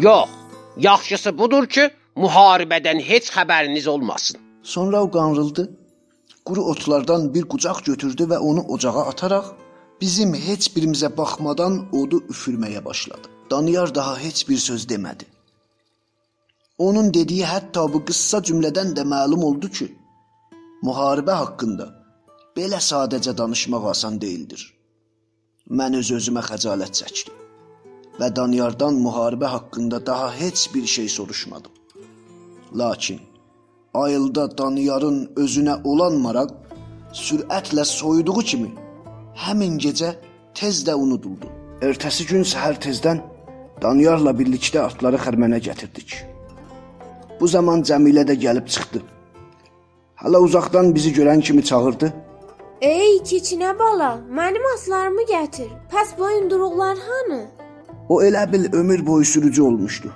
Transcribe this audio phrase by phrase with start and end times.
[0.00, 0.28] Yox,
[0.76, 1.84] yaxşısı budur ki,
[2.22, 4.40] müharibədən heç xəbəriniz olmasın.
[4.62, 5.70] Sonra o qanrıldı.
[6.44, 9.46] Quru otlardan bir qucaq götürdü və onu ocağa ataraq
[10.00, 13.28] bizim heç birimizə baxmadan odu üfürməyə başladı.
[13.50, 15.24] Daniyar daha heç bir söz demədi.
[16.78, 19.88] Onun dediyi hətta bu qıssa cümlədən də məlum oldu ki,
[20.82, 21.88] müharibə haqqında
[22.56, 24.60] belə sadəcə danışmaq asan deyildir.
[25.70, 27.45] Mən öz-özümə xəcalət çəkdim
[28.20, 31.72] və Daniyardan müharibə haqqında daha heç bir şey soruşmadım.
[32.74, 33.20] Lakin
[33.94, 36.50] ayılda Daniyarın özünə olan maraq
[37.12, 38.70] sürətlə soyuduğu kimi
[39.46, 40.14] həmin gecə
[40.54, 41.48] tez də unuduldu.
[41.82, 43.20] Ertəsi gün səhər tezdən
[43.82, 46.16] Daniyarla birlikdə atları xərmənə gətirdik.
[47.40, 49.02] Bu zaman Cəmilə də gəlib çıxdı.
[50.22, 52.12] Hələ uzaqdan bizi görən kimi çağırdı.
[52.80, 55.68] Ey keçinə bala, mənim atlarımı gətir.
[55.92, 57.42] Pəs boyunduruqlar hanı?
[58.08, 60.12] O elə bil ömür boyu sürücü olmuşdu.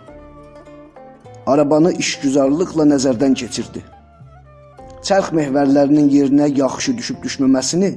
[1.46, 3.82] Arabanı işgüzarlıqla nəzərdən keçirdi.
[5.02, 7.94] Çərx mehvərlərinin yerinə yaxşı düşüb düşməməsini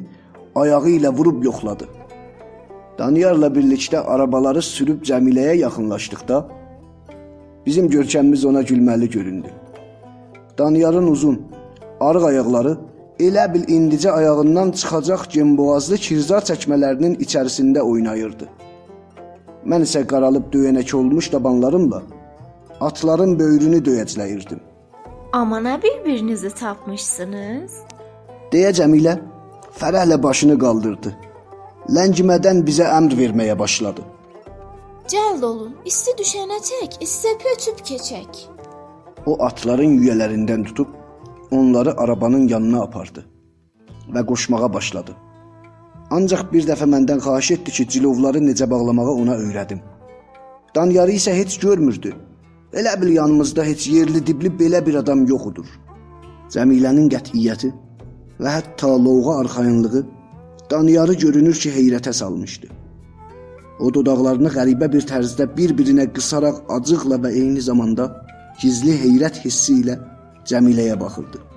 [0.55, 1.85] ayağı ilə vurub yoxladı.
[2.97, 6.39] Daniyarla birlikdə arabaları sürüb Cəmiləyə yaxınlaşdıqda
[7.66, 9.53] bizim görkəmimiz ona gülməli göründü.
[10.57, 11.41] Daniyarın uzun,
[12.00, 12.78] arıq ayaqları
[13.19, 18.50] elə bil indicə ayağından çıxacaq gemboğazlı kirzar çəkmələrinin içərisində oynayırdı.
[19.66, 22.02] Mən isə qaralıb döyənək olmuş dabanlarımla
[22.81, 24.59] atların böyrünü döyəcləyirdim.
[25.33, 27.72] Amana bir-birinizi tapmışsınız.
[28.52, 29.14] deyə Cəmilə
[29.80, 31.14] fərəhlə başını qaldırdı.
[31.95, 34.03] Ləngimədən bizə əmr verməyə başladı.
[35.11, 38.44] Cəld olun, isti düşənə çək, istəpi ötüb keçək.
[39.25, 40.88] O atların yüyələrindən tutub
[41.52, 43.25] onları arabanın yanına apardı
[44.14, 45.16] və qoşmağa başladı.
[46.16, 49.79] Ancaq bir dəfə məndən xahiş etdi ki, cilovları necə bağlamağı ona öyrədim.
[50.75, 52.12] Danyarı isə heç görmürdü.
[52.79, 55.69] Elə bil yanımızda heç yerli dibli belə bir adam yox idur.
[56.53, 57.69] Cəmilənin qətiyyəti
[58.41, 60.03] və hətta lovğa arxayınlığı
[60.72, 62.68] Daniyarı görünür ki, heyrətə salmışdı.
[63.79, 68.07] O dodaqlarını qəribə bir tərzdə bir-birinə qısaraq acıqla və eyni zamanda
[68.62, 70.00] gizli heyrət hissi ilə
[70.50, 71.53] Cəmiləyə baxırdı.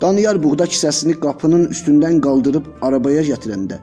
[0.00, 3.78] Daniyar buğda kisəsini qapının üstündən qaldırıb arabaya gətirəndə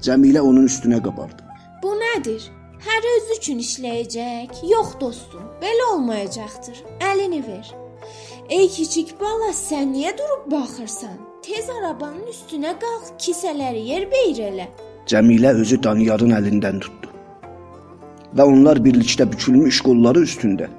[0.00, 1.42] Cəmilə onun üstünə qabardı.
[1.82, 2.44] Bu nədir?
[2.80, 4.60] Hər özü üçün işləyəcək.
[4.70, 6.78] Yox dostum, belə olmayacaqdır.
[7.04, 7.72] Əlini ver.
[8.48, 11.18] Ey kiçik bala, sən niyə durub baxırsan?
[11.42, 14.68] Tez arabanın üstünə qalx, kisələri yerbəyir elə.
[15.10, 17.10] Cəmilə özü Daniyarın əlindən tutdu.
[18.38, 20.70] Və onlar birlikdə bükülmüş qolları üstündə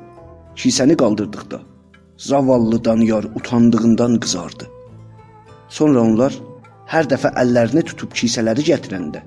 [0.55, 1.59] kisəni qaldırdıqda
[2.21, 4.67] zavallı Daniyar utandığından qızardı.
[5.69, 6.35] Sonra onlar
[6.91, 9.23] hər dəfə əllərini tutub kisələri gətirəndə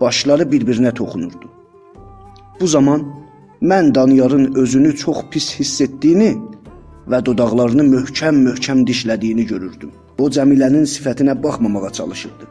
[0.00, 1.50] başları bir-birinə toxunurdu.
[2.60, 3.02] Bu zaman
[3.62, 6.30] mən Daniyarın özünü çox pis hiss etdiyini
[7.10, 9.90] və dodaqlarını möhkəm-möhkəm dişlədiyini görürdüm.
[10.18, 12.46] O Cəmilənin sifətinə baxmamağa çalışırdı.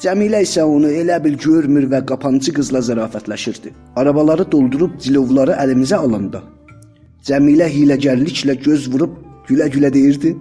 [0.00, 3.76] Cəmilə isə onu elə bil görmür və qapancı qızla zərafətləşirdi.
[3.96, 6.42] Arabaları doldurub cilovları əlimizə alanda
[7.22, 9.12] Cəmilə hiləgərliklə göz vurub
[9.46, 10.32] gülə-gülə deyirdi: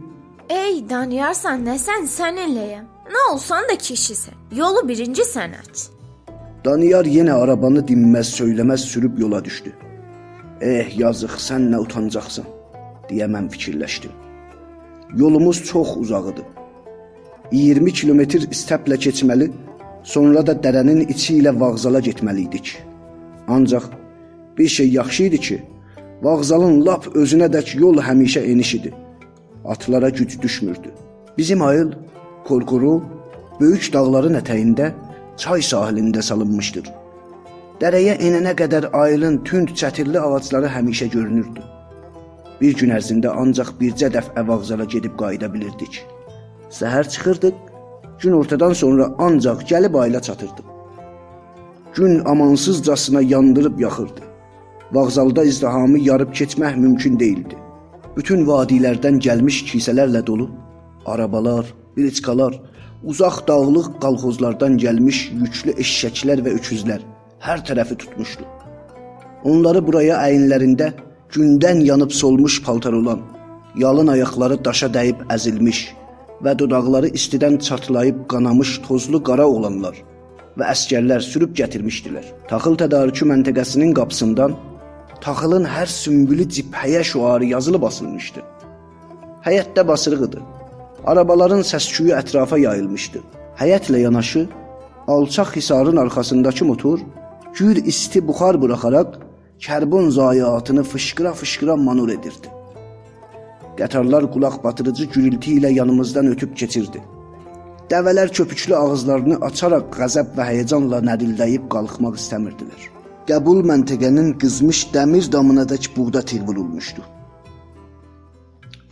[0.49, 2.87] Ey Daniyarsan, nə sən sən eləyəm.
[3.13, 4.37] Nə olsan da kişisən.
[4.57, 5.83] Yolu birinci sən aç.
[6.65, 9.73] Daniyar yenə arabanı dinməz, söyləməz sürüb yola düşdü.
[10.61, 12.45] Eh, yazıq, sən nə utancaqsan,
[13.09, 14.13] deyə mən fikirləşdim.
[15.21, 16.45] Yolumuz çox uzaq idi.
[17.51, 19.51] 20 kilometr istəplə keçməli,
[20.03, 22.77] sonra da dərənin içi ilə vağzala getməli idik.
[23.47, 23.89] Ancaq
[24.57, 25.57] bir şey yaxşı idi ki,
[26.21, 28.93] vağzalın lap özünədək yol həmişə eniş idi.
[29.65, 30.91] Atlara güc düşmürdü.
[31.37, 31.91] Bizim ayıl
[32.47, 33.01] Korkuru
[33.59, 34.91] böyük dağların ətəyində
[35.37, 36.87] çay sahilində salınmışdır.
[37.81, 41.61] Dərəyə enənə qədər ayılın tünd çətirli ağacları həmişə görünürdü.
[42.61, 46.03] Bir gün ərzində ancaq bircə dəfə vağzala gedib qayıda bilirdik.
[46.69, 47.55] Səhər çıxırdıq,
[48.21, 50.67] gün ortadan sonra ancaq gəlib ayla çatırdıq.
[51.95, 54.30] Gün amansızcasına yandırıb yaxırdı.
[54.93, 57.55] Vağzalda izdihamı yarıb keçmək mümkün değildi.
[58.17, 60.49] Bütün vadilərdən gəlmiş kisələrlə dolu
[61.05, 61.65] arabalar,
[61.97, 62.59] briçkalar,
[63.03, 67.01] uzaq dağlıq qalxozlardan gəlmiş yüklü eşşəklər və öküzlər
[67.39, 68.45] hər tərəfi tutmuşdu.
[69.43, 70.91] Onları buraya əyinlərində
[71.33, 73.21] gündən yanıb solmuş paltar olan,
[73.75, 75.79] yalın ayaqları daşa dəyib əzilmiş
[76.43, 79.95] və dodaqları istidən çatlayıb qanamış tozlu qara oğlanlar
[80.59, 82.25] və əskərlər sürüb gətirmişdilər.
[82.49, 84.57] Taxıl tədarükü məntəqəsinin qapısından
[85.21, 88.41] taxılın hər sümbülü cibhəyə şüarı yazılıb asılmışdı.
[89.45, 90.39] Həyətdə basırıq idi.
[91.05, 93.19] Arabaların səs-küyü ətrafa yayılmışdı.
[93.61, 94.47] Həyətlə yanaşı
[95.07, 96.99] alçaq hisarın arxasındakı motor
[97.57, 99.19] gür isti buxar buraxaraq
[99.65, 102.47] kərbon zayiatını fışqıra-fışqıra manur edirdi.
[103.77, 107.01] Qatarlar qulaq batırıcı gürültü ilə yanımızdan ötüb keçirdi.
[107.91, 113.00] Dəvələr köpüklü ağızlarını açaraq qəzəb və həyəcanla nədildəyib qalxmaq istəmirdilər.
[113.29, 117.03] Qəbul məntəqənin qızmış dəmir damınadək buğda tir vurulmuşdu.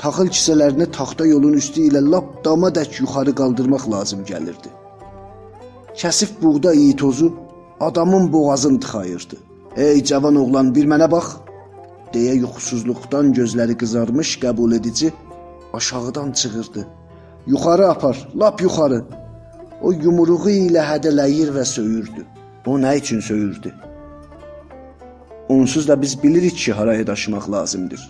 [0.02, 4.70] Taxıl kisələrini taxta yolun üstü ilə lap damadək yuxarı qaldırmaq lazım gəlirdi.
[6.02, 7.34] Kəsif buğda iyi tozu
[7.80, 9.38] adamın boğazını tıxayırdı.
[9.76, 11.28] "Ey cavan oğlan, bir mənə bax!"
[12.14, 15.14] deyə yuxusuzluqdan gözləri qızarmış qəbul edici
[15.74, 16.88] aşağıdan çığırdı.
[17.48, 19.06] "Yuxarı apar, lap yuxarı."
[19.82, 22.22] O yumruğu ilə hədələyir və söyürdü.
[22.66, 23.89] O nə üçün söyürdü?
[25.50, 28.10] Onsuz da biz bilirik ki, haraya daşımaq lazımdır.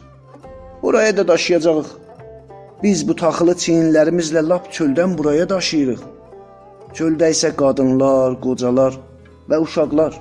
[0.82, 1.86] Oraya da daşıyacağıq.
[2.84, 6.02] Biz bu taxılı çiyinlərimizlə lap çöldən buraya daşıyırıq.
[6.94, 8.98] Çöldə isə qadınlar, qocalar
[9.50, 10.16] və uşaqlar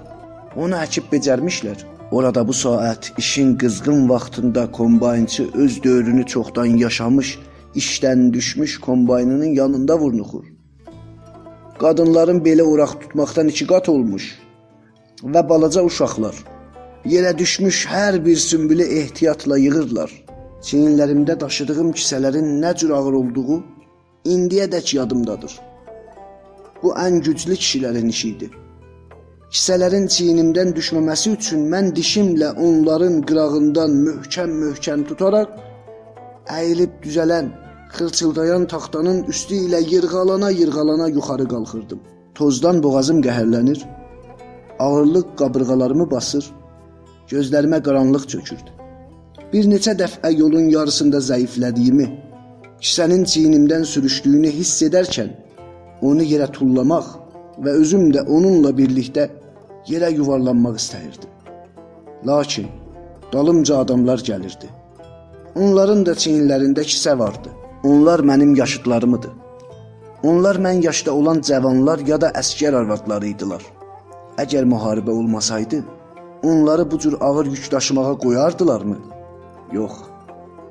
[0.57, 1.83] onu əkib becərmişlər.
[2.11, 7.39] Orada bu saat işin qızğın vaxtında kombaynçı öz dövrünü çoxdan yaşamış,
[7.75, 10.45] işdən düşmüş kombaynının yanında vurnuxur.
[11.79, 14.39] Qadınların belə oraq tutmaqdan iki qat olmuş
[15.23, 16.35] və balaca uşaqlar
[17.09, 20.11] yerə düşmüş hər bir sümbülü ehtiyatla yığırlar.
[20.67, 23.63] Çiyinlərimdə daşıdığım kisələrin nə cür ağır olduğu
[24.35, 25.53] indiyədək yadımdadır.
[26.83, 28.51] Bu ən güclü kişilərin işi idi.
[29.55, 35.57] Kisələrin çiynimdən düşməməsi üçün mən dişimlə onların qırağından möhkəm-möhkəm tutaraq
[36.59, 37.49] əyilib düzələn,
[37.97, 42.01] xırçıldayan taxtanın üstü ilə yırğalana-yırğalana yuxarı qalxırdım.
[42.35, 43.81] Tozdan boğazım qəhərlənir,
[44.79, 46.45] ağırlıq qabırğalarımı basır,
[47.31, 48.71] gözlərimə qaranlıq çökürdü.
[49.53, 52.09] Bir neçə dəfə yolun yarısında zəiflədiyimi,
[52.81, 55.31] kisənin çiynimdən sürüşdüyünü hiss edərkən
[56.03, 57.09] onu yerə tullamaq
[57.65, 59.29] və özüm də onunla birlikdə
[59.89, 61.31] yerə yuvarlanmaq istəyirdim.
[62.27, 62.69] Lakin
[63.33, 64.69] dalımca adamlar gəlirdi.
[65.57, 67.51] Onların da çiyinlərində kisə vardı.
[67.85, 69.31] Onlar mənim yaşıdlarımdı.
[70.23, 73.63] Onlar mən yaşda olan cavanlar ya da əskər arvadları idilər.
[74.39, 75.83] Əgər müharibə olmasaydı,
[76.43, 78.99] onları bu cür ağır yük daşımağa qoyardılarmı?
[79.73, 79.93] Yox.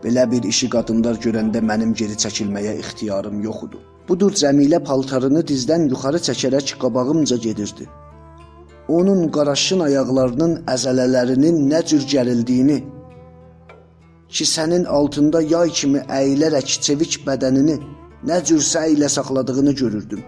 [0.04, 3.80] Belə bir işi qadınlar görəndə mənim geri çəkilməyə ixtiyarım yox idi.
[4.10, 7.90] Budur Cəmilə paltarını dizdən yuxarı çəkərək qabağımca gedirdi.
[8.88, 12.78] Onun qaraşın ayaqlarının əzələlərinin nə cür gərildiyini,
[14.30, 17.78] kisənin altında yay kimi əyilərək çevik bədənini
[18.30, 20.24] nə cür səylə saxladığını görürdüm.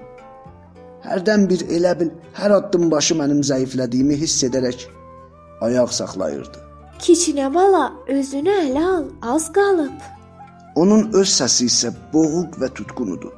[1.07, 2.09] Hərdən bir elə bil
[2.39, 4.89] hər addım başı mənim zəiflədiyimi hiss edərək
[5.61, 6.59] ayaq saxlayırdı.
[6.99, 9.99] Kiçinə bala, özünü ələ al, az qalıb.
[10.75, 13.35] Onun öz səsi isə boğuq və tutqunudur.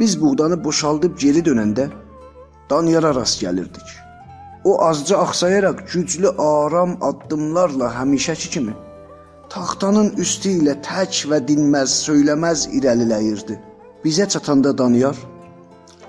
[0.00, 1.88] Biz buğdanı boşaldıb geri dönəndə
[2.70, 3.88] Danyara rast gəlirdik.
[4.64, 8.74] O azca axsayaraq güclü, aram addımlarla həmişəki kimi
[9.50, 13.58] taxtanın üstü ilə tək və dinməz, söyləməz irəliləyirdi.
[14.04, 15.16] Bizə çatanda Danyar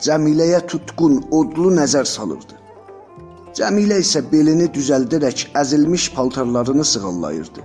[0.04, 2.56] Cəmiləyə tutqun, odlu nəzər salırdı.
[3.57, 7.63] Cəmilə isə belini düzəldərək əzilmiş paltarlarını sığallayırdı.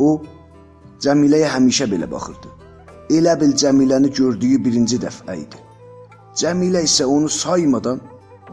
[0.00, 0.22] O
[1.04, 2.52] Cəmiləyə həmişə belə baxırdı.
[3.12, 5.60] Elə bil Cəmiləni gördüyü birinci dəfə idi.
[6.40, 8.00] Cəmilə isə onu saymadan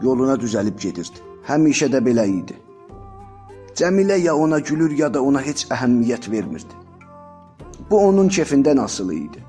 [0.02, 1.24] yoluna düzəlib gedirdi.
[1.48, 2.58] Həmişə də belə idi.
[3.74, 6.76] Cəmilə ya ona gülür, ya da ona heç əhəmiyyət vermirdi.
[7.90, 9.40] Bu onun kefindən asılı idi.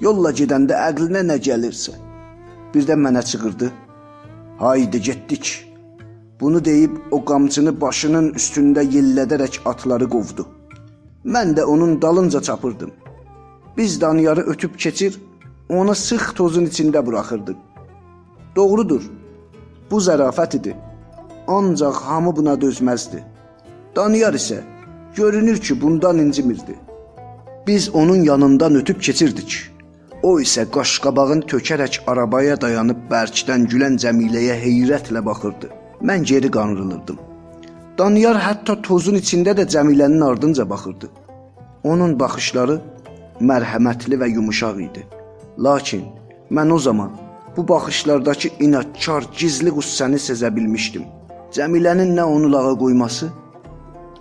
[0.00, 1.94] Yolla gedəndə əqlinə nə gəlirsə,
[2.74, 3.72] birdən mənə çığırdı.
[4.58, 5.69] Haydi getdik.
[6.40, 10.46] Bunu deyib o qamçını başının üstündə yellədərək atları qovdu.
[11.24, 12.90] Mən də onun dalınca çapırdım.
[13.76, 15.20] Biz Daniyarı ötüb keçir,
[15.68, 17.56] onu sıx tozun içində buraxırdıq.
[18.56, 19.02] Doğrudur.
[19.90, 20.76] Bu zərafət idi.
[21.46, 23.20] Ancaq hamı buna dözməzdi.
[23.96, 24.62] Daniyar isə
[25.16, 26.78] görünür ki, bundan incimirdi.
[27.66, 29.58] Biz onun yanından ötüb keçirdik.
[30.22, 35.79] O isə qaşqabağını tökərək arabaya dayanıb bərkdən gülən Cəmiləyə heyrətlə baxırdı.
[36.02, 37.18] Mən geri qanrılırdım.
[37.98, 41.10] Daniyar hətta tozun içində də Cəmilənin ardınca baxırdı.
[41.84, 42.78] Onun baxışları
[43.50, 45.04] mərhəmətli və yumşaq idi.
[45.58, 46.06] Lakin
[46.50, 47.12] mən o zaman
[47.56, 51.04] bu baxışlardakı inadkar, gizli qüssəni sezə bilmişdim.
[51.52, 53.28] Cəmilənin nə onu lağa qoyması,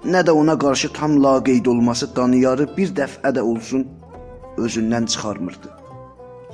[0.05, 3.87] nə də ona qarşı tam laqeyd olması Daniyarı bir dəfə də olsun
[4.57, 5.69] özündən çıxarmırdı.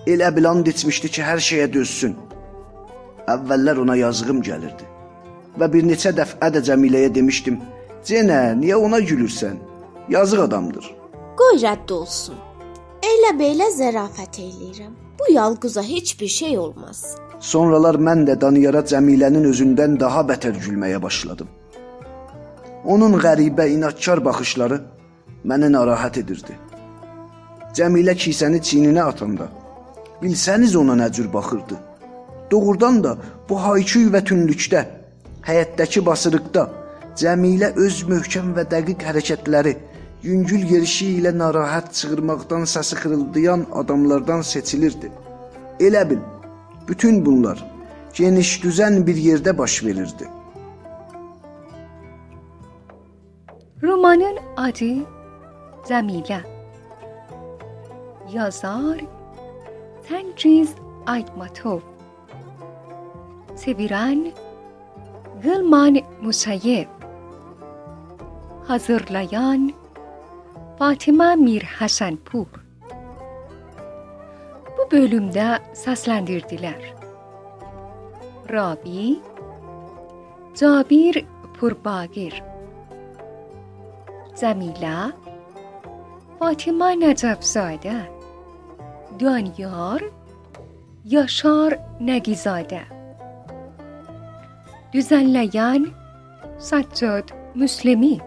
[0.07, 2.13] Elə bilan içmişdi ki, hər şeyə dözsün.
[3.27, 4.94] Əvvəllər ona yazığım gəlirdi.
[5.59, 7.59] Və bir neçə dəfə də Cəmiləyə demişdim:
[8.07, 9.57] "Cenə, niyə ona gülürsən?
[10.09, 10.85] Yazıq adamdır."
[11.39, 12.35] Qoy rədd olsun.
[13.11, 14.93] Elə belə zərafət eləyirəm.
[15.19, 17.15] Bu yalquza heç bir şey olmaz.
[17.39, 21.47] Sonralar mən də Daniyara Cəmilənin özündən daha bətər gülməyə başladım.
[22.85, 24.81] Onun qəribə, inadkar baxışları
[25.43, 26.55] məni narahat edirdi.
[27.75, 29.47] Cəmilə kisəni çiyninə atanda
[30.21, 31.75] bilsəniz ona nə cür baxırdı.
[32.51, 33.17] Doğrudan da
[33.49, 34.85] bu hayküy və tünlükdə,
[35.47, 36.65] həyətdəki basırıqda
[37.15, 39.71] Cəmilə öz möhkəm və dəqiq hərəkətləri,
[40.27, 45.11] yüngül yerişi ilə narahat çığırmaqdan səsi xırıldayan adamlardan seçilirdi.
[45.79, 46.19] Elə bil,
[46.87, 47.63] bütün bunlar
[48.17, 50.27] geniş düzən bir yerdə baş verirdi.
[53.83, 54.93] Romanın adı
[55.87, 56.41] Cəmilə.
[58.33, 58.99] Yazar
[60.07, 60.69] Tengiz
[61.05, 61.79] Aytmatov.
[63.65, 64.31] Çeviren
[65.45, 66.87] Gılman Musayeb
[68.67, 69.73] Hazırlayan
[70.79, 72.45] Fatıma Mir Hasanpur
[74.77, 76.93] Bu bölümde seslendirdiler.
[78.51, 79.19] Rabi
[80.55, 81.25] Cabir
[81.59, 82.43] Purbagir
[84.35, 85.11] Zamila
[86.39, 88.15] Fatıma Necafzade
[89.19, 90.01] دانیار
[91.05, 92.94] Yaşar Negizade
[94.95, 95.87] Düzenleyen
[96.59, 98.17] Saccad Müslimi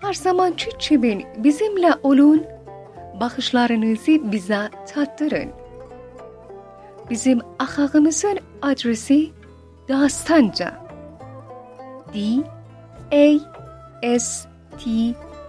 [0.00, 2.46] Her zamanki gibi bizimle olun,
[3.20, 5.50] bakışlarınızı bize tattırın.
[7.10, 9.30] Bizim ahağımızın adresi
[9.88, 10.74] Dastanca.
[12.14, 12.18] D
[13.12, 14.90] A S T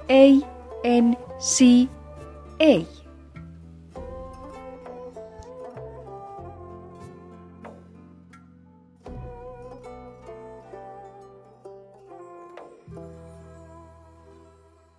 [0.09, 0.41] A
[0.85, 1.87] N C
[2.61, 3.02] A